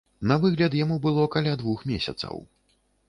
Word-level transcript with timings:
На 0.29 0.37
выгляд 0.45 0.77
яму 0.79 0.97
было 1.03 1.27
каля 1.35 1.53
двух 1.63 1.85
месяцаў. 1.93 2.43